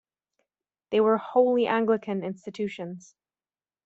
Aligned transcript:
They 0.89 0.99
were 0.99 1.19
wholly 1.19 1.67
Anglican 1.67 2.23
institutions. 2.23 3.13